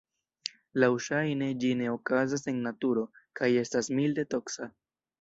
Laŭŝajne 0.83 1.51
ĝi 1.65 1.71
ne 1.83 1.91
okazas 1.97 2.47
en 2.55 2.65
naturo 2.71 3.07
kaj 3.41 3.55
estas 3.67 3.95
milde 4.01 4.29
toksa. 4.37 4.77